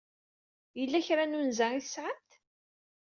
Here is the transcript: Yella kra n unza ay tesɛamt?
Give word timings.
Yella 0.79 0.99
kra 1.05 1.23
n 1.25 1.37
unza 1.39 1.65
ay 1.71 1.81
tesɛamt? 1.83 2.29